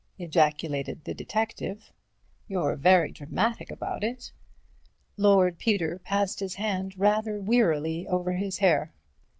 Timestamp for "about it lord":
3.69-5.59